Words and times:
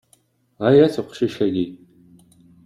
Ɣaya-t 0.63 0.95
uqcic-agi. 1.01 1.67